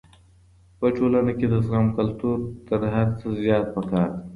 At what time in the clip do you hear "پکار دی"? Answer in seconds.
3.75-4.23